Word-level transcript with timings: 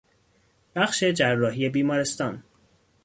بخش 0.75 1.03
جراحی 1.03 1.69
بیمارستان 1.69 2.43